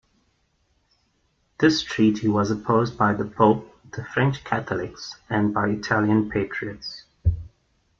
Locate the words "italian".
5.69-6.27